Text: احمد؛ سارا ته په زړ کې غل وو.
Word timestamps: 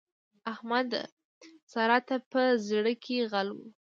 احمد؛ 0.51 0.91
سارا 1.71 1.97
ته 2.07 2.15
په 2.31 2.41
زړ 2.67 2.85
کې 3.03 3.17
غل 3.31 3.49
وو. 3.55 3.67